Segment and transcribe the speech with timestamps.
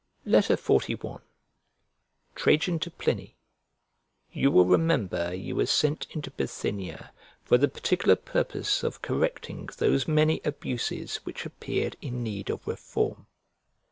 [0.27, 0.57] XLI
[2.33, 3.35] TRAJAN TO PLINY
[4.33, 7.11] You will remember you were sent into Bithynia
[7.45, 13.27] for the particular purpose of correcting those many abuses which appeared in need of reform.